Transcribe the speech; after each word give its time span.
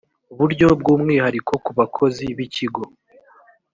buryo 0.37 0.67
bw 0.79 0.85
umwihariko 0.95 1.53
ku 1.63 1.71
bakozi 1.79 2.25
b 2.37 2.39
ikigo 2.45 2.83